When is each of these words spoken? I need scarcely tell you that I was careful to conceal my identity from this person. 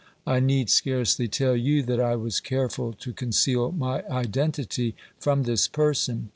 I 0.25 0.39
need 0.39 0.71
scarcely 0.71 1.27
tell 1.27 1.55
you 1.55 1.83
that 1.83 1.99
I 1.99 2.15
was 2.15 2.39
careful 2.39 2.91
to 2.93 3.13
conceal 3.13 3.71
my 3.71 4.01
identity 4.09 4.95
from 5.19 5.43
this 5.43 5.67
person. 5.67 6.29